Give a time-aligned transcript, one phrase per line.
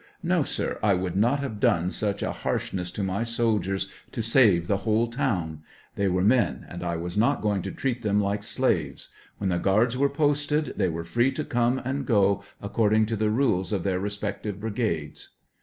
[0.23, 4.65] No, sir; I would not have done such a harshness to my soldiers to save
[4.65, 5.61] the whole town;
[5.93, 9.59] they were men, and I was not going to treat them like slaves; when the
[9.59, 13.83] guards were posted, they were free to come and go, according to the rules of
[13.83, 15.35] their respective brigades.